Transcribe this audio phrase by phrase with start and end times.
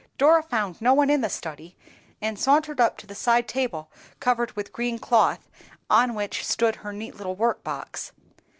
[0.17, 1.77] Dora found no one in the study,
[2.23, 5.47] and sauntered up to the side table, covered with green cloth,
[5.91, 8.11] on which stood her neat little workbox.